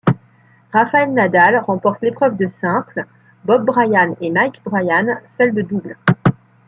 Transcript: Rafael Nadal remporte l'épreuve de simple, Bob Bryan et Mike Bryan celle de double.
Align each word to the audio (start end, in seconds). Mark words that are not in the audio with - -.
Rafael 0.73 1.13
Nadal 1.13 1.57
remporte 1.59 2.01
l'épreuve 2.01 2.35
de 2.35 2.47
simple, 2.47 3.05
Bob 3.45 3.65
Bryan 3.67 4.15
et 4.19 4.31
Mike 4.31 4.59
Bryan 4.65 5.21
celle 5.37 5.53
de 5.53 5.61
double. 5.61 5.95